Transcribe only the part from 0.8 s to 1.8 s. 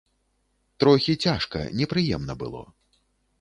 Трохі цяжка,